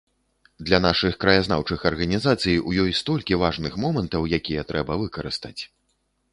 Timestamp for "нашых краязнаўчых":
0.85-1.85